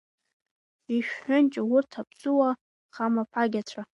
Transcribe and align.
Ишәҳәынҷа 0.95 1.61
урҭ 1.73 1.91
аԥсуаа 2.01 2.51
хамаԥагьацәа. 2.93 3.81